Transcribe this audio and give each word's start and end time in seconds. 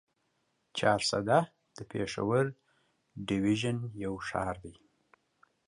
چارسده 0.77 1.39
د 1.75 1.77
پېښور 1.91 2.45
ډويژن 3.27 3.77
يو 4.03 4.13
ښار 4.27 4.55
دی. 4.63 4.75